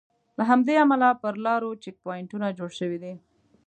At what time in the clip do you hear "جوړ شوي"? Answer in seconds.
2.57-2.97